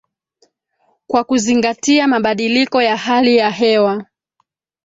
kwa 1.07 1.23
kuzingatia 1.23 2.07
mabadiliko 2.07 2.81
ya 2.81 2.97
hali 2.97 3.37
ya 3.37 3.49
hewa 3.49 4.05